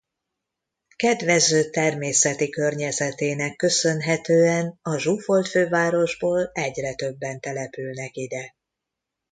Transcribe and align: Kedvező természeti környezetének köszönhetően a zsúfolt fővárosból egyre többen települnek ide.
Kedvező 0.95 1.69
természeti 1.69 2.49
környezetének 2.49 3.55
köszönhetően 3.55 4.79
a 4.81 4.97
zsúfolt 4.97 5.47
fővárosból 5.47 6.49
egyre 6.53 6.93
többen 6.95 7.39
települnek 7.39 8.15
ide. 8.15 8.55